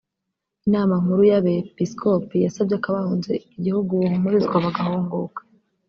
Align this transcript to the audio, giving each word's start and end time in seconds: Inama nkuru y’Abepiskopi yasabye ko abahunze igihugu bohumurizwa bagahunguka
Inama 0.65 0.93
nkuru 1.01 1.21
y’Abepiskopi 1.31 2.35
yasabye 2.45 2.75
ko 2.81 2.85
abahunze 2.91 3.31
igihugu 3.55 3.91
bohumurizwa 4.01 4.55
bagahunguka 4.65 5.39